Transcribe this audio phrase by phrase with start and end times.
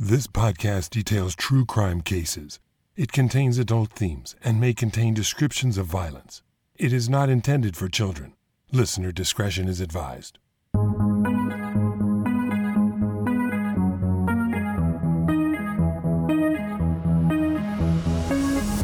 [0.00, 2.60] This podcast details true crime cases.
[2.94, 6.40] It contains adult themes and may contain descriptions of violence.
[6.76, 8.34] It is not intended for children.
[8.70, 10.38] Listener discretion is advised.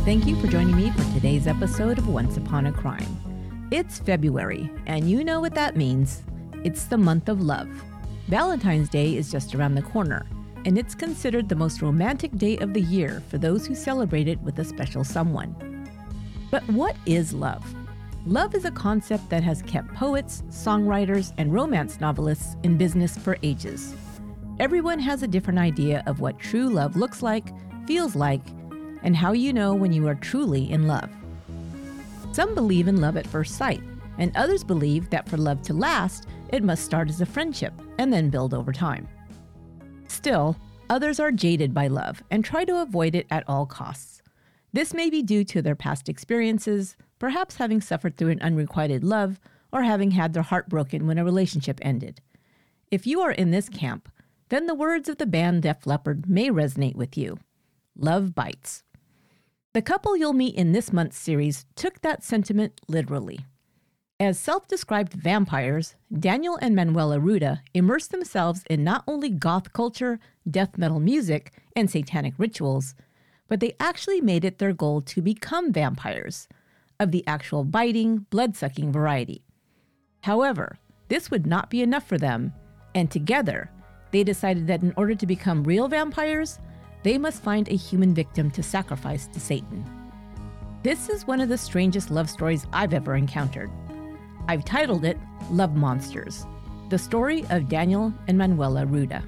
[0.05, 3.69] Thank you for joining me for today's episode of Once Upon a Crime.
[3.71, 6.25] It's February, and you know what that means.
[6.65, 7.69] It's the month of love.
[8.27, 10.27] Valentine's Day is just around the corner,
[10.65, 14.41] and it's considered the most romantic day of the year for those who celebrate it
[14.41, 15.55] with a special someone.
[16.51, 17.65] But what is love?
[18.27, 23.37] Love is a concept that has kept poets, songwriters, and romance novelists in business for
[23.43, 23.95] ages.
[24.59, 27.53] Everyone has a different idea of what true love looks like,
[27.87, 28.41] feels like,
[29.03, 31.11] and how you know when you are truly in love.
[32.33, 33.83] Some believe in love at first sight,
[34.19, 38.13] and others believe that for love to last, it must start as a friendship and
[38.13, 39.07] then build over time.
[40.15, 40.57] Still,
[40.89, 44.23] others are jaded by love and try to avoid it at all costs.
[44.73, 49.41] This may be due to their past experiences, perhaps having suffered through an unrequited love,
[49.73, 52.21] or having had their heart broken when a relationship ended.
[52.93, 54.09] If you are in this camp,
[54.51, 57.39] then the words of the band Def Leppard may resonate with you.
[57.97, 58.85] Love bites.
[59.73, 63.41] The couple you'll meet in this month's series took that sentiment literally.
[64.21, 70.21] As self described vampires, Daniel and Manuela Ruda immersed themselves in not only goth culture,
[70.49, 72.95] death metal music, and satanic rituals,
[73.49, 76.47] but they actually made it their goal to become vampires,
[77.01, 79.43] of the actual biting, blood sucking variety.
[80.23, 80.79] However,
[81.09, 82.53] this would not be enough for them,
[82.95, 83.69] and together,
[84.13, 86.61] they decided that in order to become real vampires,
[87.03, 89.85] they must find a human victim to sacrifice to Satan.
[90.85, 93.71] This is one of the strangest love stories I've ever encountered.
[94.47, 95.19] I've titled it
[95.51, 96.47] Love Monsters
[96.91, 99.23] The Story of Daniel and Manuela Ruda.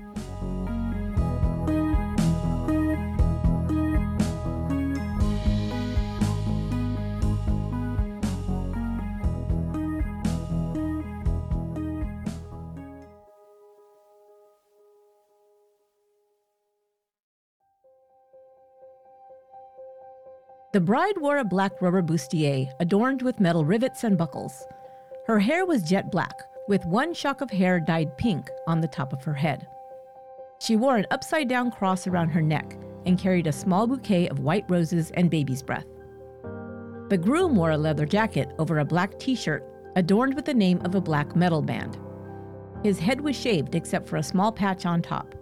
[20.73, 24.63] The bride wore a black rubber bustier adorned with metal rivets and buckles.
[25.27, 29.13] Her hair was jet black, with one shock of hair dyed pink on the top
[29.13, 29.67] of her head.
[30.61, 32.77] She wore an upside down cross around her neck
[33.07, 35.87] and carried a small bouquet of white roses and baby's breath.
[37.09, 39.65] The groom wore a leather jacket over a black t shirt
[39.97, 41.99] adorned with the name of a black metal band.
[42.85, 45.35] His head was shaved except for a small patch on top.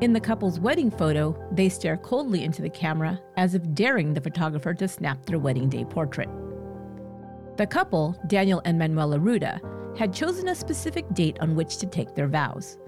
[0.00, 4.20] In the couple's wedding photo, they stare coldly into the camera as if daring the
[4.20, 6.28] photographer to snap their wedding day portrait.
[7.60, 9.60] The couple, Daniel and Manuela Ruda,
[9.94, 12.78] had chosen a specific date on which to take their vows.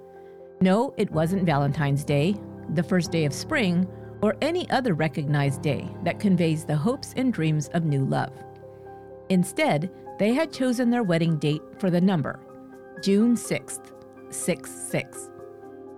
[0.63, 2.37] No, it wasn't Valentine's Day,
[2.73, 3.87] the first day of spring,
[4.23, 8.33] or any other recognized day that conveys the hopes and dreams of new love.
[9.29, 12.41] Instead, they had chosen their wedding date for the number
[13.03, 13.93] June 6th,
[14.31, 15.31] 6 6.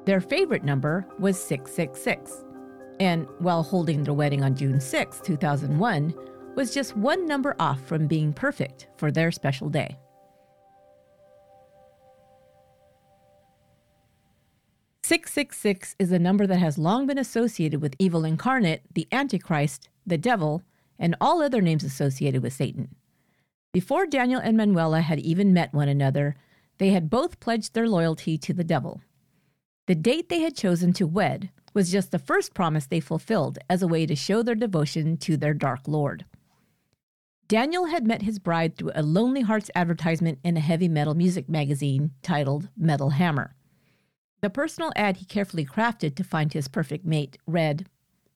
[0.05, 2.45] Their favorite number was 666.
[2.99, 6.13] And while holding their wedding on June 6, 2001,
[6.57, 9.99] was just one number off from being perfect for their special day.
[15.03, 19.07] Six six six is a number that has long been associated with evil incarnate, the
[19.13, 20.63] Antichrist, the devil,
[20.99, 22.95] and all other names associated with Satan.
[23.73, 26.37] Before Daniel and Manuela had even met one another,
[26.79, 29.03] they had both pledged their loyalty to the devil.
[29.87, 33.83] The date they had chosen to wed was just the first promise they fulfilled as
[33.83, 36.25] a way to show their devotion to their dark lord.
[37.47, 41.47] Daniel had met his bride through a Lonely Hearts advertisement in a heavy metal music
[41.49, 43.55] magazine titled Metal Hammer.
[44.41, 47.87] The personal ad he carefully crafted to find his perfect mate read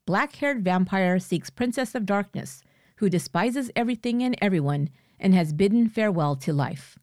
[0.05, 2.63] Black haired vampire seeks Princess of Darkness,
[2.97, 6.99] who despises everything and everyone and has bidden farewell to life.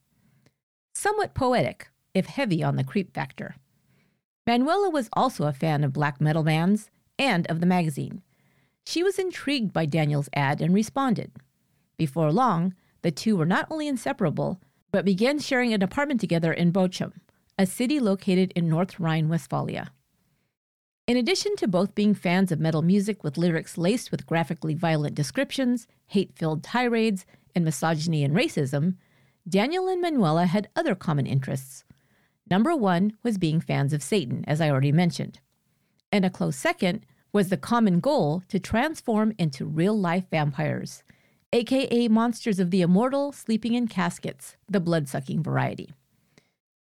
[0.93, 3.55] Somewhat poetic, if heavy on the creep factor.
[4.47, 8.21] Manuela was also a fan of black metal bands and of the magazine.
[8.85, 11.31] She was intrigued by Daniel's ad and responded.
[11.97, 14.61] Before long, the two were not only inseparable,
[14.91, 17.13] but began sharing an apartment together in Bochum,
[17.57, 19.91] a city located in North Rhine Westphalia.
[21.07, 25.15] In addition to both being fans of metal music with lyrics laced with graphically violent
[25.15, 28.95] descriptions, hate filled tirades, and misogyny and racism,
[29.47, 31.85] Daniel and Manuela had other common interests
[32.49, 35.39] Number one was being fans of Satan, as I already mentioned.
[36.11, 41.03] And a close second was the common goal to transform into real life vampires,
[41.53, 45.93] aka monsters of the immortal sleeping in caskets, the blood sucking variety.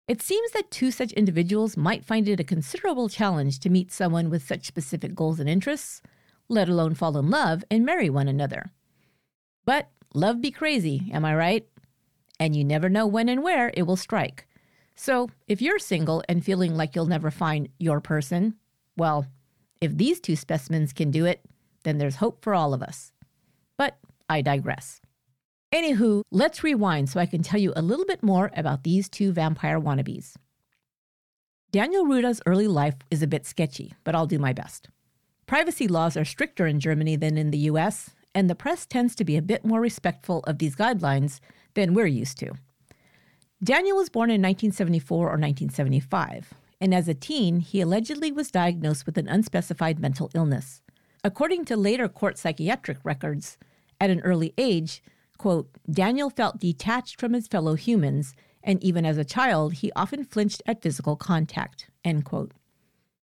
[0.08, 4.30] It seems that two such individuals might find it a considerable challenge to meet someone
[4.30, 6.02] with such specific goals and interests,
[6.48, 8.72] let alone fall in love and marry one another.
[9.66, 11.68] But love be crazy, am I right?
[12.40, 14.48] And you never know when and where it will strike.
[14.96, 18.56] So if you're single and feeling like you'll never find your person,
[18.96, 19.28] well,
[19.82, 21.42] if these two specimens can do it,
[21.84, 23.12] then there's hope for all of us.
[23.78, 23.98] But
[24.30, 25.02] I digress.
[25.74, 29.32] Anywho, let's rewind so I can tell you a little bit more about these two
[29.32, 30.36] vampire wannabes.
[31.72, 34.88] Daniel Ruda's early life is a bit sketchy, but I'll do my best.
[35.46, 39.26] Privacy laws are stricter in Germany than in the US, and the press tends to
[39.26, 41.40] be a bit more respectful of these guidelines
[41.74, 42.54] than we're used to.
[43.64, 49.06] Daniel was born in 1974 or 1975, and as a teen, he allegedly was diagnosed
[49.06, 50.82] with an unspecified mental illness.
[51.24, 53.58] According to later court psychiatric records,
[54.00, 55.02] at an early age,
[55.38, 58.34] quote, Daniel felt detached from his fellow humans,
[58.64, 62.52] and even as a child, he often flinched at physical contact, end quote.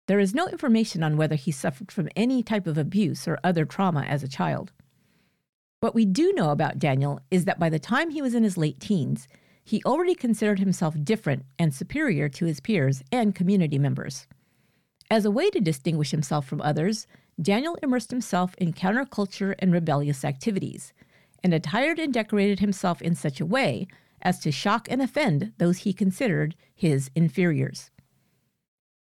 [0.07, 3.65] There is no information on whether he suffered from any type of abuse or other
[3.65, 4.73] trauma as a child.
[5.79, 8.57] What we do know about Daniel is that by the time he was in his
[8.57, 9.27] late teens,
[9.63, 14.27] he already considered himself different and superior to his peers and community members.
[15.09, 17.07] As a way to distinguish himself from others,
[17.41, 20.93] Daniel immersed himself in counterculture and rebellious activities,
[21.43, 23.87] and attired and decorated himself in such a way
[24.21, 27.91] as to shock and offend those he considered his inferiors.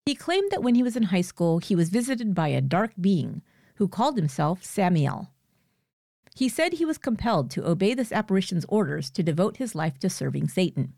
[0.06, 2.94] He claimed that when he was in high school, he was visited by a dark
[3.00, 3.42] being
[3.76, 5.30] who called himself Samuel.
[6.36, 10.10] He said he was compelled to obey this apparition's orders to devote his life to
[10.10, 10.94] serving Satan.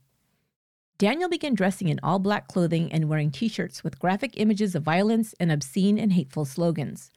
[0.98, 4.84] Daniel began dressing in all black clothing and wearing t shirts with graphic images of
[4.84, 7.10] violence and obscene and hateful slogans.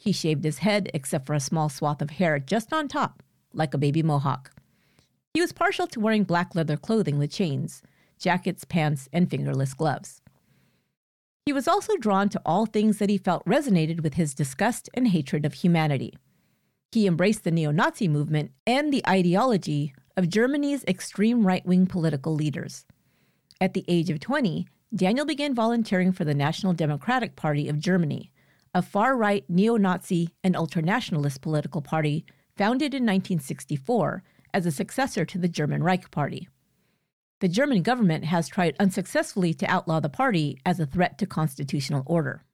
[0.00, 3.74] He shaved his head except for a small swath of hair just on top, like
[3.74, 4.50] a baby mohawk.
[5.34, 7.82] He was partial to wearing black leather clothing with chains,
[8.18, 10.22] jackets, pants, and fingerless gloves.
[11.44, 15.08] He was also drawn to all things that he felt resonated with his disgust and
[15.08, 16.14] hatred of humanity.
[16.92, 22.34] He embraced the neo Nazi movement and the ideology of Germany's extreme right wing political
[22.34, 22.86] leaders.
[23.60, 28.32] At the age of 20, Daniel began volunteering for the National Democratic Party of Germany,
[28.74, 32.24] a far right neo Nazi and ultranationalist political party
[32.56, 34.22] founded in 1964
[34.54, 36.48] as a successor to the German Reich Party.
[37.40, 42.02] The German government has tried unsuccessfully to outlaw the party as a threat to constitutional
[42.06, 42.44] order.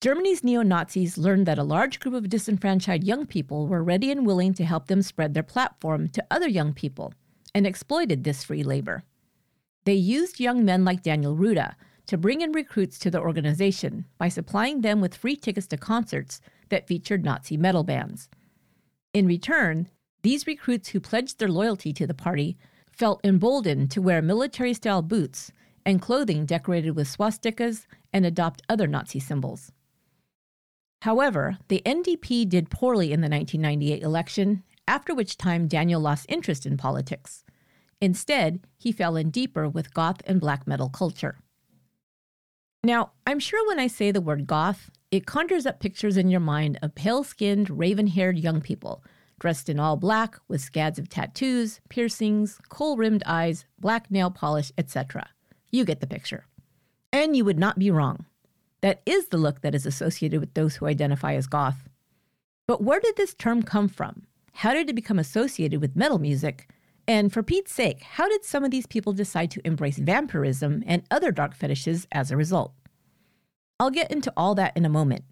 [0.00, 4.24] Germany's neo Nazis learned that a large group of disenfranchised young people were ready and
[4.24, 7.12] willing to help them spread their platform to other young people
[7.54, 9.02] and exploited this free labor.
[9.84, 11.74] They used young men like Daniel Ruda
[12.10, 16.40] to bring in recruits to the organization by supplying them with free tickets to concerts
[16.68, 18.28] that featured Nazi metal bands.
[19.14, 19.88] In return,
[20.22, 22.58] these recruits who pledged their loyalty to the party
[22.90, 25.52] felt emboldened to wear military style boots
[25.86, 29.70] and clothing decorated with swastikas and adopt other Nazi symbols.
[31.02, 36.66] However, the NDP did poorly in the 1998 election, after which time Daniel lost interest
[36.66, 37.44] in politics.
[38.00, 41.38] Instead, he fell in deeper with goth and black metal culture.
[42.82, 46.40] Now, I'm sure when I say the word goth, it conjures up pictures in your
[46.40, 49.04] mind of pale skinned, raven haired young people,
[49.38, 54.72] dressed in all black with scads of tattoos, piercings, kohl rimmed eyes, black nail polish,
[54.78, 55.28] etc.
[55.70, 56.46] You get the picture.
[57.12, 58.24] And you would not be wrong.
[58.80, 61.86] That is the look that is associated with those who identify as goth.
[62.66, 64.22] But where did this term come from?
[64.54, 66.70] How did it become associated with metal music?
[67.06, 71.02] And for Pete's sake, how did some of these people decide to embrace vampirism and
[71.10, 72.72] other dark fetishes as a result?
[73.78, 75.24] I'll get into all that in a moment,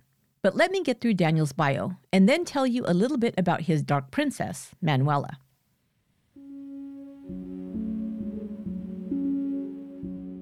[0.43, 3.63] but let me get through Daniel's bio and then tell you a little bit about
[3.63, 5.39] his dark princess, Manuela.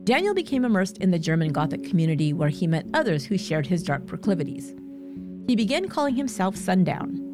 [0.05, 3.83] Daniel became immersed in the German Gothic community where he met others who shared his
[3.83, 4.73] dark proclivities.
[5.49, 7.26] He began calling himself Sundown.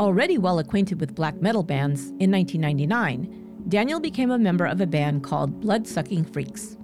[0.00, 4.86] Already well acquainted with black metal bands, in 1999, Daniel became a member of a
[4.86, 6.76] band called Bloodsucking Freaks.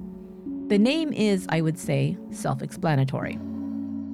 [0.69, 3.37] The name is, I would say, self explanatory.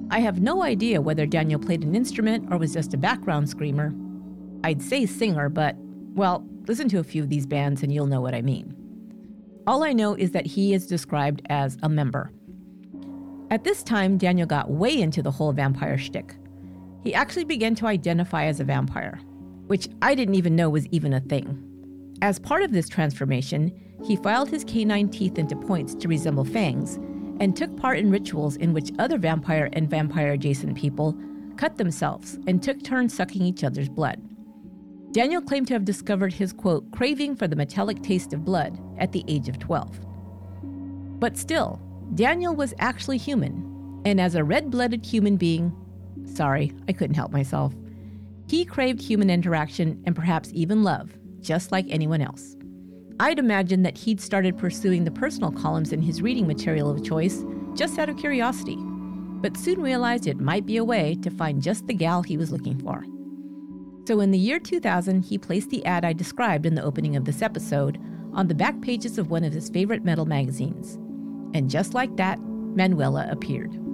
[0.09, 3.93] I have no idea whether Daniel played an instrument or was just a background screamer.
[4.63, 5.75] I'd say singer, but,
[6.15, 8.73] well, listen to a few of these bands and you'll know what I mean.
[9.67, 12.31] All I know is that he is described as a member.
[13.51, 16.35] At this time, Daniel got way into the whole vampire shtick.
[17.07, 19.21] He actually began to identify as a vampire,
[19.67, 22.17] which I didn't even know was even a thing.
[22.21, 23.71] As part of this transformation,
[24.03, 26.95] he filed his canine teeth into points to resemble fangs
[27.39, 31.17] and took part in rituals in which other vampire and vampire adjacent people
[31.55, 34.21] cut themselves and took turns sucking each other's blood.
[35.13, 39.13] Daniel claimed to have discovered his quote, craving for the metallic taste of blood at
[39.13, 39.97] the age of 12.
[41.21, 41.81] But still,
[42.15, 45.73] Daniel was actually human, and as a red blooded human being,
[46.27, 47.73] sorry, I couldn't help myself,
[48.47, 52.55] he craved human interaction and perhaps even love, just like anyone else.
[53.19, 57.43] I'd imagine that he'd started pursuing the personal columns in his reading material of choice
[57.73, 61.87] just out of curiosity, but soon realized it might be a way to find just
[61.87, 63.05] the gal he was looking for.
[64.07, 67.25] So in the year 2000, he placed the ad I described in the opening of
[67.25, 67.99] this episode
[68.33, 70.95] on the back pages of one of his favorite metal magazines.
[71.53, 73.86] And just like that, Manuela appeared.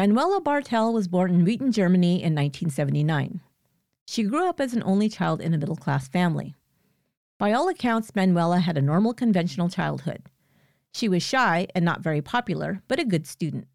[0.00, 3.42] Manuela Bartel was born in Witten, Germany in 1979.
[4.06, 6.54] She grew up as an only child in a middle class family.
[7.38, 10.22] By all accounts, Manuela had a normal conventional childhood.
[10.94, 13.66] She was shy and not very popular, but a good student.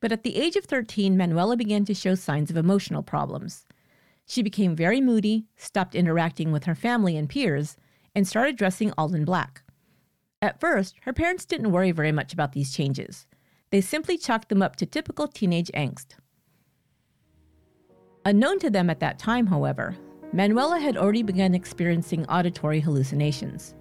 [0.00, 3.66] But at the age of 13, Manuela began to show signs of emotional problems.
[4.24, 7.76] She became very moody, stopped interacting with her family and peers,
[8.14, 9.60] and started dressing all in black.
[10.40, 13.26] At first, her parents didn't worry very much about these changes.
[13.70, 16.16] They simply chalked them up to typical teenage angst.
[18.24, 19.96] Unknown to them at that time, however,
[20.32, 23.74] Manuela had already begun experiencing auditory hallucinations.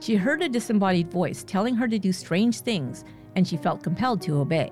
[0.00, 3.04] She heard a disembodied voice telling her to do strange things,
[3.36, 4.70] and she felt compelled to obey.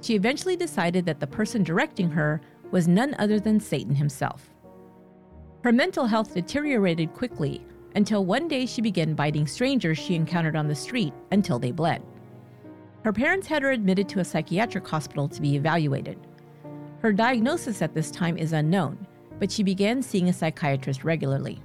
[0.00, 4.50] She eventually decided that the person directing her was none other than Satan himself.
[5.64, 10.68] Her mental health deteriorated quickly until one day she began biting strangers she encountered on
[10.68, 12.02] the street until they bled.
[13.08, 16.18] Her parents had her admitted to a psychiatric hospital to be evaluated.
[17.00, 19.06] Her diagnosis at this time is unknown,
[19.38, 21.62] but she began seeing a psychiatrist regularly.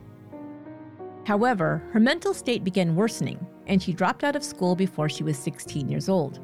[1.26, 5.38] However, her mental state began worsening, and she dropped out of school before she was
[5.38, 6.40] 16 years old.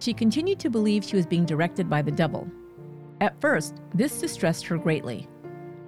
[0.00, 2.46] She continued to believe she was being directed by the devil.
[3.22, 5.26] At first, this distressed her greatly.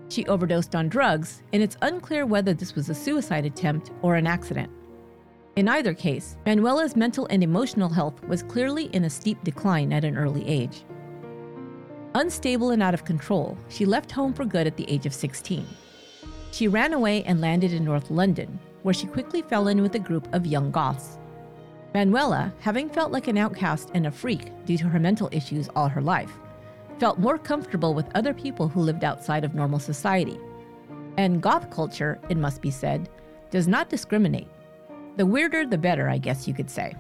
[0.08, 4.26] She overdosed on drugs, and it's unclear whether this was a suicide attempt or an
[4.26, 4.72] accident.
[5.56, 10.04] In either case, Manuela's mental and emotional health was clearly in a steep decline at
[10.04, 10.84] an early age.
[12.14, 15.66] Unstable and out of control, she left home for good at the age of 16.
[16.52, 20.00] She ran away and landed in North London, where she quickly fell in with a
[20.00, 21.18] group of young goths.
[21.94, 25.88] Manuela, having felt like an outcast and a freak due to her mental issues all
[25.88, 26.32] her life,
[26.98, 30.38] felt more comfortable with other people who lived outside of normal society.
[31.16, 33.08] And goth culture, it must be said,
[33.50, 34.48] does not discriminate.
[35.16, 36.94] The weirder, the better, I guess you could say.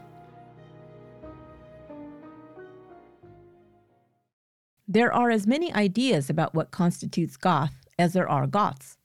[4.86, 8.98] There are as many ideas about what constitutes goth as there are goths.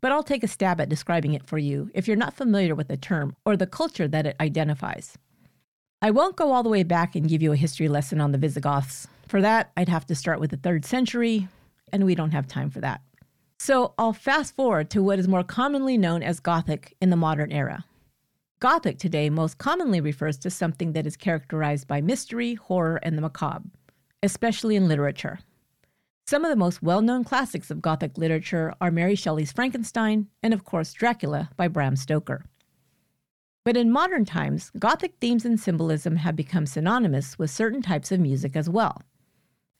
[0.00, 2.88] But I'll take a stab at describing it for you if you're not familiar with
[2.88, 5.16] the term or the culture that it identifies.
[6.00, 8.38] I won't go all the way back and give you a history lesson on the
[8.38, 9.08] Visigoths.
[9.26, 11.48] For that, I'd have to start with the third century,
[11.92, 13.00] and we don't have time for that.
[13.58, 17.50] So I'll fast forward to what is more commonly known as Gothic in the modern
[17.50, 17.84] era.
[18.60, 23.22] Gothic today most commonly refers to something that is characterized by mystery, horror, and the
[23.22, 23.68] macabre,
[24.20, 25.38] especially in literature.
[26.26, 30.52] Some of the most well known classics of Gothic literature are Mary Shelley's Frankenstein and,
[30.52, 32.46] of course, Dracula by Bram Stoker.
[33.64, 38.18] But in modern times, Gothic themes and symbolism have become synonymous with certain types of
[38.18, 39.02] music as well.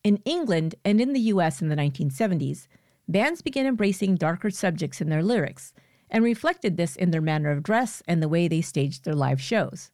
[0.05, 2.69] In England and in the US in the 1970s,
[3.09, 5.73] bands began embracing darker subjects in their lyrics
[6.11, 9.41] and reflected this in their manner of dress and the way they staged their live
[9.41, 9.91] shows.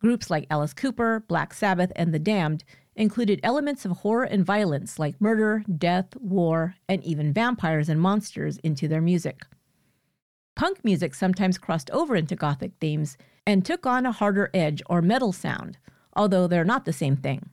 [0.00, 2.64] Groups like Alice Cooper, Black Sabbath, and The Damned
[2.96, 8.58] included elements of horror and violence like murder, death, war, and even vampires and monsters
[8.58, 9.42] into their music.
[10.56, 13.16] Punk music sometimes crossed over into Gothic themes
[13.46, 15.78] and took on a harder edge or metal sound,
[16.14, 17.48] although they're not the same thing.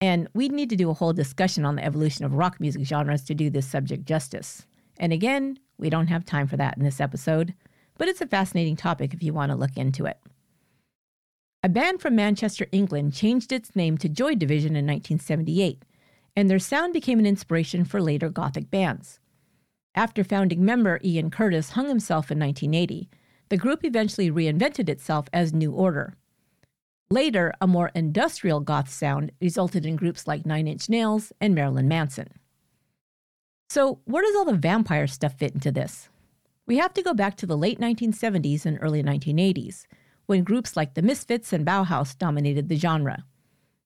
[0.00, 3.24] And we'd need to do a whole discussion on the evolution of rock music genres
[3.24, 4.64] to do this subject justice.
[4.98, 7.54] And again, we don't have time for that in this episode,
[7.96, 10.18] but it's a fascinating topic if you want to look into it.
[11.62, 15.82] A band from Manchester, England changed its name to Joy Division in 1978,
[16.36, 19.18] and their sound became an inspiration for later Gothic bands.
[19.94, 23.08] After founding member Ian Curtis hung himself in 1980,
[23.48, 26.14] the group eventually reinvented itself as New Order.
[27.10, 31.88] Later, a more industrial goth sound resulted in groups like Nine Inch Nails and Marilyn
[31.88, 32.28] Manson.
[33.70, 36.08] So, where does all the vampire stuff fit into this?
[36.66, 39.84] We have to go back to the late 1970s and early 1980s,
[40.24, 43.24] when groups like the Misfits and Bauhaus dominated the genre.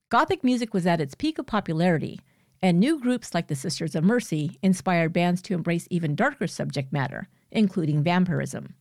[0.07, 2.21] Gothic music was at its peak of popularity,
[2.61, 6.93] and new groups like the Sisters of Mercy inspired bands to embrace even darker subject
[6.93, 8.75] matter, including vampirism.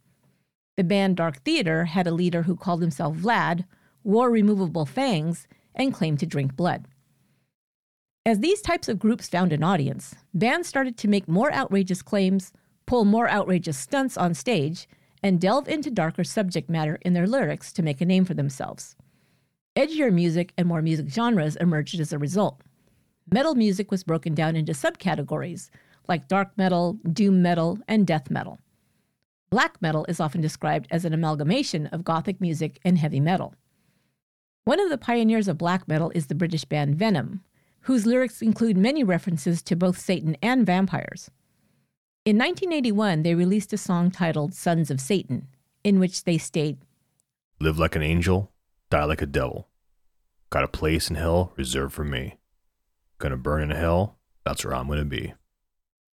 [0.76, 3.64] The band Dark Theater had a leader who called himself Vlad,
[4.04, 6.86] wore removable fangs, and claimed to drink blood.
[8.24, 12.52] As these types of groups found an audience, bands started to make more outrageous claims,
[12.86, 14.88] pull more outrageous stunts on stage,
[15.24, 18.94] and delve into darker subject matter in their lyrics to make a name for themselves.
[19.74, 22.60] Edgier music and more music genres emerged as a result.
[23.32, 25.70] Metal music was broken down into subcategories
[26.08, 28.60] like dark metal, doom metal, and death metal.
[29.50, 33.54] Black metal is often described as an amalgamation of gothic music and heavy metal.
[34.64, 37.42] One of the pioneers of black metal is the British band Venom,
[37.82, 41.30] whose lyrics include many references to both Satan and vampires.
[42.24, 45.48] In 1981, they released a song titled Sons of Satan,
[45.82, 46.78] in which they state
[47.60, 48.50] Live like an angel,
[48.90, 49.68] die like a devil.
[50.50, 52.38] Got a place in hell reserved for me.
[53.18, 55.34] Gonna burn in hell, that's where I'm gonna be.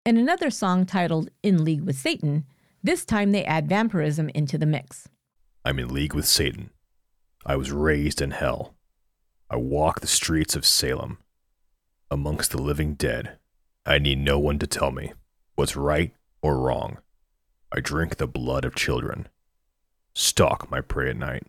[0.05, 2.45] In another song titled In League with Satan,
[2.83, 5.09] this time they add vampirism into the mix.
[5.65, 6.71] I'm in league with Satan.
[7.45, 8.75] I was raised in hell.
[9.51, 11.19] I walk the streets of Salem.
[12.11, 13.37] Amongst the living dead,
[13.85, 15.13] I need no one to tell me
[15.57, 16.99] what's right or wrong.
[17.71, 19.29] I drink the blood of children.
[20.15, 21.47] Stalk my prey at night.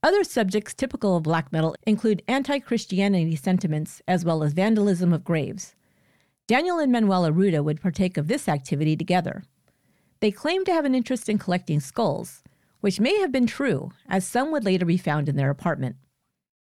[0.00, 5.24] Other subjects typical of black metal include anti Christianity sentiments as well as vandalism of
[5.24, 5.74] graves.
[6.46, 9.42] Daniel and Manuela Ruda would partake of this activity together.
[10.20, 12.44] They claimed to have an interest in collecting skulls,
[12.80, 15.96] which may have been true, as some would later be found in their apartment.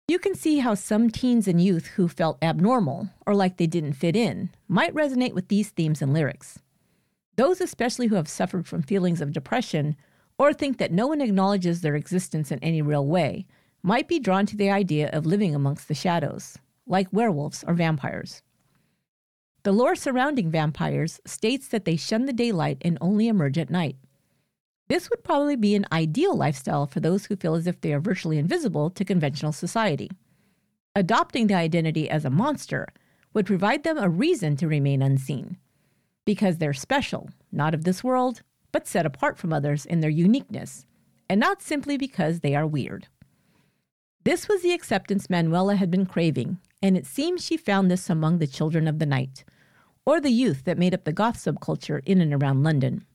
[0.09, 3.93] You can see how some teens and youth who felt abnormal or like they didn't
[3.93, 6.57] fit in might resonate with these themes and lyrics.
[7.35, 9.95] Those, especially who have suffered from feelings of depression
[10.39, 13.45] or think that no one acknowledges their existence in any real way,
[13.83, 18.41] might be drawn to the idea of living amongst the shadows, like werewolves or vampires.
[19.61, 23.97] The lore surrounding vampires states that they shun the daylight and only emerge at night.
[24.89, 27.99] This would probably be an ideal lifestyle for those who feel as if they are
[27.99, 30.09] virtually invisible to conventional society.
[30.95, 32.87] Adopting the identity as a monster
[33.33, 35.57] would provide them a reason to remain unseen.
[36.25, 40.87] Because they're special, not of this world, but set apart from others in their uniqueness,
[41.29, 43.07] and not simply because they are weird.
[44.23, 48.39] This was the acceptance Manuela had been craving, and it seems she found this among
[48.39, 49.43] the children of the night,
[50.05, 53.05] or the youth that made up the goth subculture in and around London.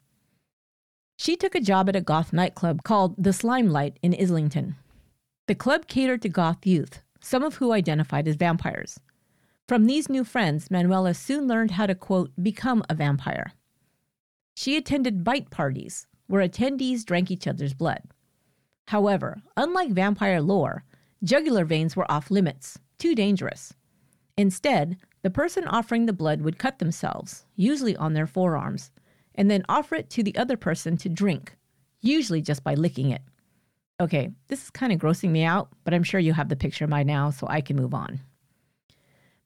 [1.17, 4.77] She took a job at a goth nightclub called the Slimelight in Islington.
[5.47, 8.99] The club catered to goth youth, some of who identified as vampires.
[9.69, 13.53] From these new friends, Manuela soon learned how to, quote, become a vampire.
[14.55, 18.03] She attended bite parties, where attendees drank each other's blood.
[18.89, 20.85] However, unlike vampire lore,
[21.23, 23.73] jugular veins were off limits, too dangerous.
[24.37, 28.91] Instead, the person offering the blood would cut themselves, usually on their forearms,
[29.35, 31.57] and then offer it to the other person to drink,
[32.01, 33.23] usually just by licking it.
[34.01, 36.87] Okay, this is kind of grossing me out, but I'm sure you have the picture
[36.87, 38.21] by now, so I can move on.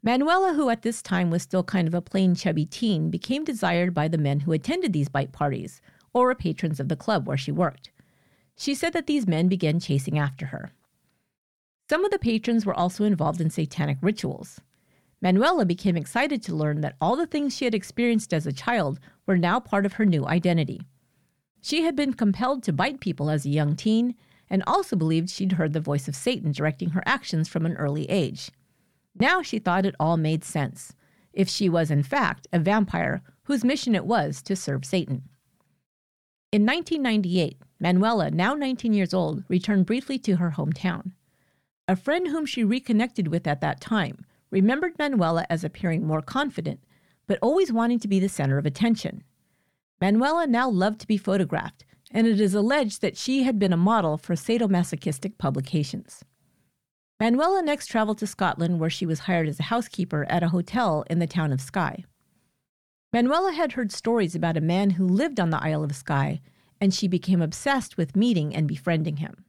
[0.03, 3.93] Manuela, who at this time was still kind of a plain chubby teen, became desired
[3.93, 5.81] by the men who attended these bite parties
[6.15, 7.91] or were patrons of the club where she worked.
[8.57, 10.73] She said that these men began chasing after her.
[11.91, 14.61] Some of the patrons were also involved in satanic rituals.
[15.21, 19.01] Manuela became excited to learn that all the things she had experienced as a child
[19.27, 20.81] were now part of her new identity.
[21.61, 24.15] She had been compelled to bite people as a young teen
[24.49, 28.09] and also believed she'd heard the voice of Satan directing her actions from an early
[28.09, 28.51] age.
[29.19, 30.95] Now she thought it all made sense,
[31.33, 35.29] if she was in fact a vampire whose mission it was to serve Satan.
[36.53, 41.13] In 1998, Manuela, now 19 years old, returned briefly to her hometown.
[41.87, 46.81] A friend whom she reconnected with at that time remembered Manuela as appearing more confident,
[47.27, 49.23] but always wanting to be the center of attention.
[50.01, 53.77] Manuela now loved to be photographed, and it is alleged that she had been a
[53.77, 56.25] model for sadomasochistic publications.
[57.21, 61.05] Manuela next traveled to Scotland, where she was hired as a housekeeper at a hotel
[61.11, 62.05] in the town of Skye.
[63.13, 66.41] Manuela had heard stories about a man who lived on the Isle of Skye,
[66.81, 69.45] and she became obsessed with meeting and befriending him.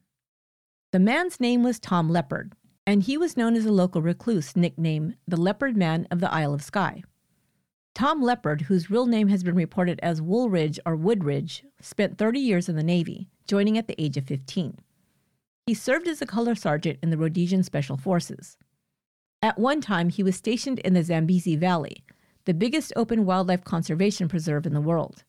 [0.91, 2.53] The man's name was Tom Leppard,
[2.89, 6.55] and he was known as a local recluse nicknamed the Leopard Man of the Isle
[6.55, 7.03] of Skye.
[7.93, 12.67] Tom Leppard, whose real name has been reported as Woolridge or Woodridge, spent 30 years
[12.67, 14.79] in the Navy, joining at the age of 15.
[15.67, 18.57] He served as a color sergeant in the Rhodesian Special Forces.
[19.43, 22.03] At one time, he was stationed in the Zambezi Valley,
[22.45, 25.23] the biggest open wildlife conservation preserve in the world.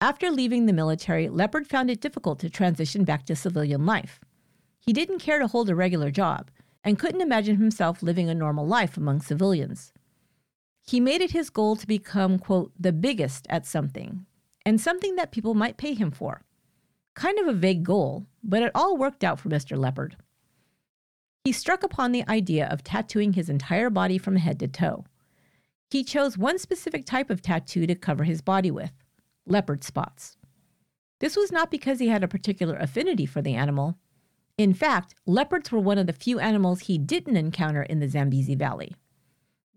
[0.00, 4.20] After leaving the military, Leppard found it difficult to transition back to civilian life.
[4.84, 6.50] He didn't care to hold a regular job
[6.84, 9.92] and couldn't imagine himself living a normal life among civilians.
[10.84, 14.26] He made it his goal to become, quote, the biggest at something,
[14.66, 16.42] and something that people might pay him for.
[17.14, 19.78] Kind of a vague goal, but it all worked out for Mr.
[19.78, 20.16] Leppard.
[21.44, 25.04] He struck upon the idea of tattooing his entire body from head to toe.
[25.90, 28.92] He chose one specific type of tattoo to cover his body with
[29.46, 30.36] leopard spots.
[31.20, 33.98] This was not because he had a particular affinity for the animal.
[34.62, 38.54] In fact, leopards were one of the few animals he didn't encounter in the Zambezi
[38.54, 38.94] Valley.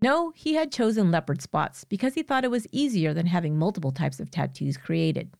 [0.00, 3.90] No, he had chosen leopard spots because he thought it was easier than having multiple
[3.90, 5.34] types of tattoos created.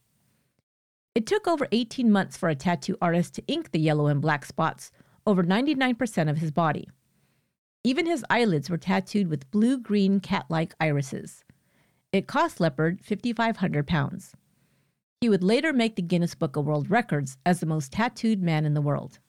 [1.14, 4.44] It took over 18 months for a tattoo artist to ink the yellow and black
[4.44, 4.90] spots
[5.28, 6.88] over 99% of his body.
[7.85, 11.44] Even his eyelids were tattooed with blue green cat like irises.
[12.11, 14.35] It cost Leppard 5,500 pounds.
[15.20, 18.64] He would later make the Guinness Book of World Records as the most tattooed man
[18.64, 19.20] in the world.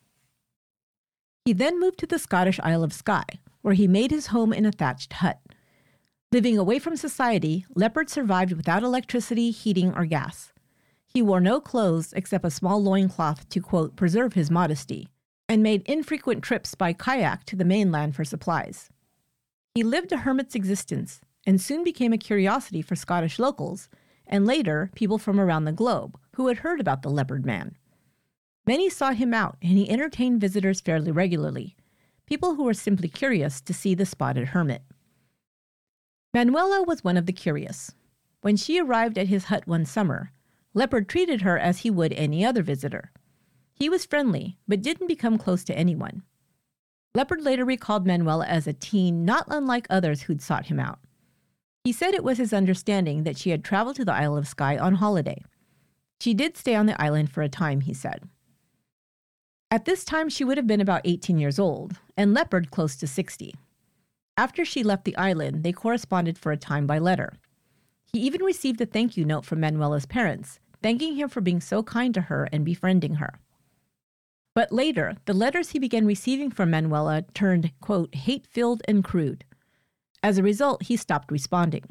[1.48, 4.66] He then moved to the Scottish Isle of Skye, where he made his home in
[4.66, 5.40] a thatched hut.
[6.34, 10.52] Living away from society, Leppard survived without electricity, heating, or gas.
[11.06, 15.08] He wore no clothes except a small loincloth to, quote, preserve his modesty,
[15.48, 18.90] and made infrequent trips by kayak to the mainland for supplies.
[19.74, 23.88] He lived a hermit's existence and soon became a curiosity for Scottish locals
[24.28, 27.78] and later people from around the globe who had heard about the leopard man.
[28.68, 31.78] Many sought him out and he entertained visitors fairly regularly,
[32.26, 34.82] people who were simply curious to see the spotted hermit.
[36.34, 37.94] Manuela was one of the curious.
[38.42, 40.34] When she arrived at his hut one summer,
[40.74, 43.12] Leppard treated her as he would any other visitor.
[43.74, 46.24] He was friendly, but didn't become close to anyone.
[47.16, 51.00] Leppard later recalled Manuela as a teen not unlike others who'd sought him out.
[51.86, 54.78] He said it was his understanding that she had traveled to the Isle of Skye
[54.78, 55.42] on holiday.
[56.20, 58.28] She did stay on the island for a time, he said.
[59.70, 63.08] At this time, she would have been about 18 years old, and Leppard close to
[63.08, 63.54] 60.
[64.38, 67.34] After she left the island, they corresponded for a time by letter.
[68.14, 71.84] He even received a thank you note from Manuela's parents, thanking him for being so
[71.84, 73.40] kind to her and befriending her.
[74.56, 79.44] But later, the letters he began receiving from Manuela turned, quote, hate filled and crude.
[80.24, 81.84] As a result, he stopped responding.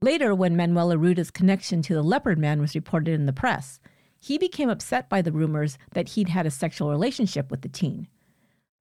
[0.00, 3.80] Later, when Manuela Ruda's connection to the leopard man was reported in the press,
[4.24, 8.08] he became upset by the rumors that he'd had a sexual relationship with the teen.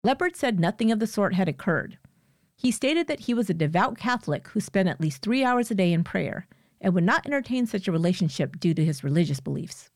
[0.02, 1.98] Leppard said nothing of the sort had occurred.
[2.56, 5.76] He stated that he was a devout Catholic who spent at least three hours a
[5.76, 6.48] day in prayer
[6.80, 9.90] and would not entertain such a relationship due to his religious beliefs.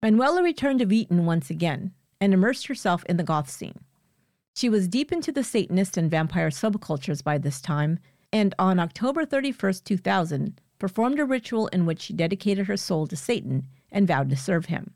[0.00, 3.80] Manuela returned to Witten once again and immersed herself in the goth scene.
[4.54, 7.98] She was deep into the Satanist and vampire subcultures by this time,
[8.32, 13.16] and on October 31, 2000, performed a ritual in which she dedicated her soul to
[13.16, 14.92] Satan and vowed to serve him.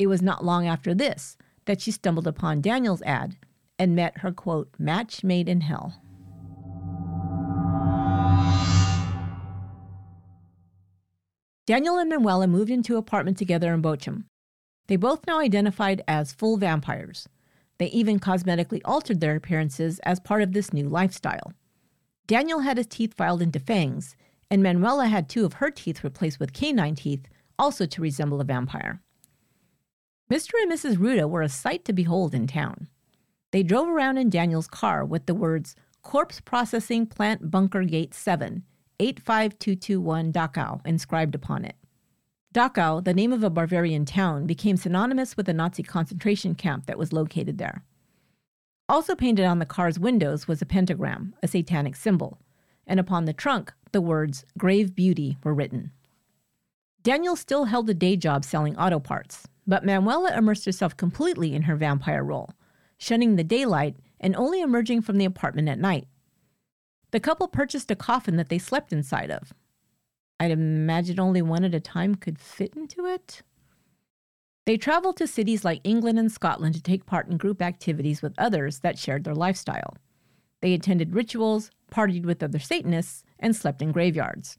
[0.00, 3.36] It was not long after this that she stumbled upon Daniel's ad
[3.78, 6.02] and met her quote, match made in hell.
[11.66, 14.24] Daniel and Manuela moved into an apartment together in Bochum.
[14.86, 17.28] They both now identified as full vampires.
[17.76, 21.52] They even cosmetically altered their appearances as part of this new lifestyle.
[22.26, 24.16] Daniel had his teeth filed into fangs,
[24.50, 28.44] and Manuela had two of her teeth replaced with canine teeth also to resemble a
[28.44, 29.00] vampire.
[30.30, 30.52] Mr.
[30.62, 30.96] and Mrs.
[30.96, 32.88] Ruda were a sight to behold in town.
[33.50, 38.62] They drove around in Daniel's car with the words Corpse Processing Plant Bunker Gate 7,
[39.00, 41.76] 85221 Dachau inscribed upon it.
[42.54, 46.98] Dachau, the name of a Bavarian town, became synonymous with the Nazi concentration camp that
[46.98, 47.84] was located there.
[48.88, 52.38] Also painted on the car's windows was a pentagram, a satanic symbol,
[52.86, 55.92] and upon the trunk, the words Grave Beauty were written.
[57.02, 61.62] Daniel still held a day job selling auto parts, but Manuela immersed herself completely in
[61.62, 62.50] her vampire role,
[62.98, 66.08] shunning the daylight and only emerging from the apartment at night.
[67.10, 69.52] The couple purchased a coffin that they slept inside of.
[70.40, 73.42] I'd imagine only one at a time could fit into it.
[74.66, 78.34] They traveled to cities like England and Scotland to take part in group activities with
[78.38, 79.96] others that shared their lifestyle.
[80.60, 84.58] They attended rituals, partied with other Satanists, and slept in graveyards.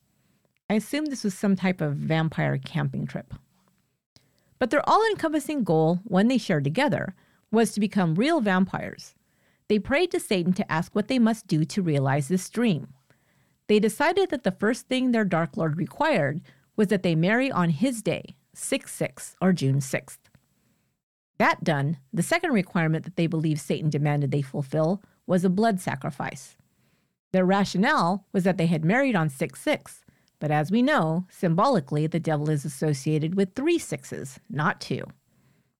[0.70, 3.34] I assume this was some type of vampire camping trip.
[4.60, 7.16] But their all encompassing goal, one they shared together,
[7.52, 9.16] was to become real vampires.
[9.68, 12.94] They prayed to Satan to ask what they must do to realize this dream.
[13.68, 16.42] They decided that the first thing their Dark Lord required
[16.76, 20.18] was that they marry on his day, 6 6 or June 6th.
[21.38, 25.80] That done, the second requirement that they believed Satan demanded they fulfill was a blood
[25.80, 26.58] sacrifice.
[27.32, 30.06] Their rationale was that they had married on 6 6,
[30.40, 35.04] but as we know, symbolically, the devil is associated with three sixes, not two.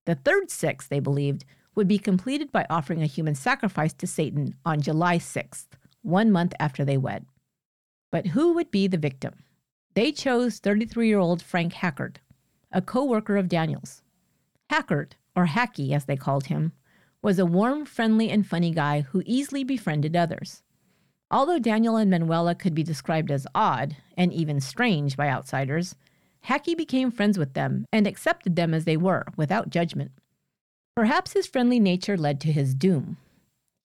[0.04, 1.44] The third six, they believed,
[1.74, 5.68] would be completed by offering a human sacrifice to Satan on July 6th,
[6.02, 7.24] one month after they wed.
[8.10, 9.44] But who would be the victim?
[9.94, 12.16] They chose 33 year old Frank Hackert,
[12.72, 14.02] a co worker of Daniel's.
[14.70, 16.72] Hackert, or Hacky as they called him,
[17.22, 20.62] was a warm, friendly, and funny guy who easily befriended others.
[21.30, 25.94] Although Daniel and Manuela could be described as odd and even strange by outsiders,
[26.46, 30.10] Hacky became friends with them and accepted them as they were without judgment.
[30.96, 33.16] Perhaps his friendly nature led to his doom.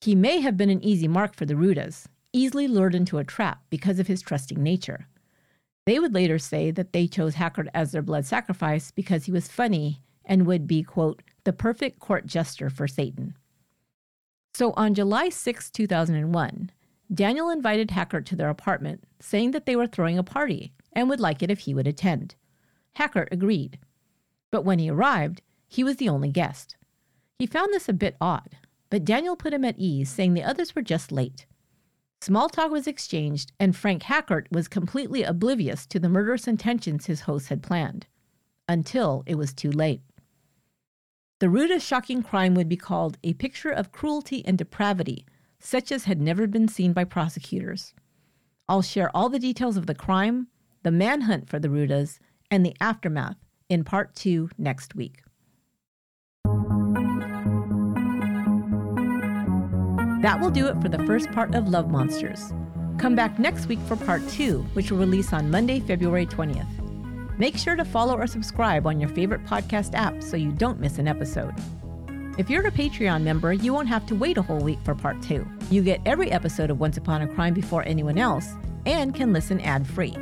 [0.02, 3.62] He may have been an easy mark for the Rudas, easily lured into a trap
[3.70, 5.08] because of his trusting nature.
[5.86, 9.48] They would later say that they chose Hackert as their blood sacrifice because he was
[9.48, 13.36] funny and would be, quote, the perfect court jester for Satan.
[14.56, 16.72] So on July 6, 2001,
[17.14, 21.20] Daniel invited Hackert to their apartment, saying that they were throwing a party and would
[21.20, 22.36] like it if he would attend.
[22.98, 23.80] Hackert agreed.
[24.52, 26.78] But when he arrived, he was the only guest.
[27.38, 28.58] He found this a bit odd,
[28.90, 31.46] but Daniel put him at ease, saying the others were just late.
[32.22, 37.22] Small talk was exchanged, and Frank Hackert was completely oblivious to the murderous intentions his
[37.22, 38.08] hosts had planned.
[38.68, 40.02] Until it was too late.
[41.40, 45.26] The Rudas' shocking crime would be called a picture of cruelty and depravity,
[45.66, 47.94] such as had never been seen by prosecutors.
[48.70, 50.48] I'll share all the details of the crime,
[50.84, 52.20] the manhunt for the Rudas,
[52.52, 55.22] and the aftermath in part two next week.
[60.22, 62.54] That will do it for the first part of Love Monsters.
[62.98, 67.38] Come back next week for part two, which will release on Monday, February 20th.
[67.38, 71.00] Make sure to follow or subscribe on your favorite podcast app so you don't miss
[71.00, 71.54] an episode.
[72.38, 75.22] If you're a Patreon member, you won't have to wait a whole week for part
[75.22, 75.48] two.
[75.72, 79.62] You get every episode of Once Upon a Crime before anyone else and can listen
[79.62, 80.18] ad-free.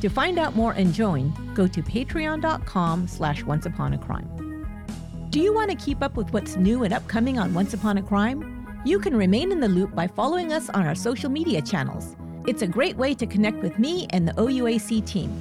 [0.00, 5.28] To find out more and join, go to patreon.com slash onceupon-a-crime.
[5.30, 8.02] Do you want to keep up with what's new and upcoming on Once Upon a
[8.02, 8.82] Crime?
[8.84, 12.16] You can remain in the loop by following us on our social media channels.
[12.48, 15.32] It's a great way to connect with me and the OUAC team.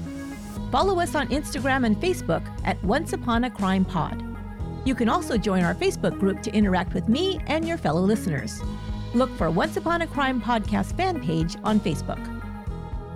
[0.72, 4.33] Follow us on Instagram and Facebook at Once Upon a Crime Pod.
[4.86, 8.62] You can also join our Facebook group to interact with me and your fellow listeners.
[9.14, 12.20] Look for Once Upon a Crime Podcast fan page on Facebook.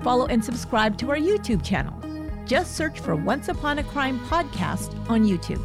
[0.04, 1.94] Follow and subscribe to our YouTube channel.
[2.46, 5.62] Just search for Once Upon a Crime Podcast on YouTube.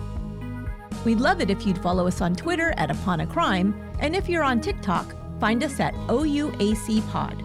[1.05, 4.29] We'd love it if you'd follow us on Twitter at Upon a Crime, and if
[4.29, 7.43] you're on TikTok, find us at OUAC Pod.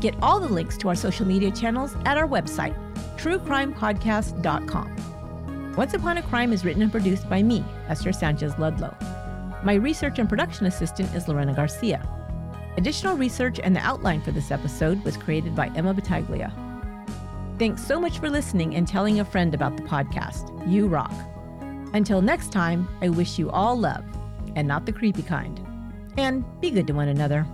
[0.00, 2.76] Get all the links to our social media channels at our website,
[3.16, 5.74] truecrimepodcast.com.
[5.76, 8.94] Once Upon a Crime is written and produced by me, Esther Sanchez Ludlow.
[9.64, 12.06] My research and production assistant is Lorena Garcia.
[12.76, 16.52] Additional research and the outline for this episode was created by Emma Battaglia.
[17.58, 20.70] Thanks so much for listening and telling a friend about the podcast.
[20.70, 21.12] You rock.
[21.92, 24.04] Until next time, I wish you all love,
[24.54, 25.60] and not the creepy kind.
[26.16, 27.46] And be good to one another.